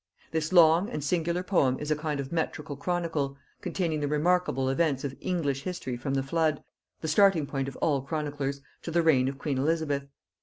This 0.31 0.51
long 0.51 0.89
and 0.89 1.03
singular 1.03 1.43
poem 1.43 1.77
is 1.79 1.91
a 1.91 1.95
kind 1.95 2.19
of 2.19 2.31
metrical 2.31 2.75
chronicle, 2.75 3.37
containing 3.61 3.99
the 3.99 4.07
remarkable 4.07 4.67
events 4.67 5.03
of 5.03 5.15
English 5.21 5.61
history 5.61 5.95
from 5.95 6.15
the 6.15 6.23
flood, 6.23 6.63
the 7.01 7.07
starting 7.07 7.45
point 7.45 7.67
of 7.67 7.75
all 7.77 8.01
chroniclers, 8.01 8.61
to 8.81 8.89
the 8.89 9.03
reign 9.03 9.27
of 9.27 9.37
queen 9.37 9.59
Elizabeth. 9.59 10.07